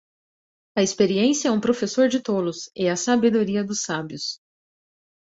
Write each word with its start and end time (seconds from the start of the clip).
A 0.75 0.81
experiência 0.81 1.47
é 1.49 1.51
um 1.51 1.59
professor 1.61 2.09
de 2.09 2.19
tolos 2.19 2.71
e 2.75 2.89
a 2.89 2.95
sabedoria 2.95 3.63
dos 3.63 3.83
sábios. 3.83 4.41